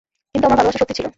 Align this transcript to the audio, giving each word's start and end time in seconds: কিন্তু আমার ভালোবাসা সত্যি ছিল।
কিন্তু 0.33 0.45
আমার 0.47 0.59
ভালোবাসা 0.59 0.79
সত্যি 0.81 0.95
ছিল। 0.97 1.05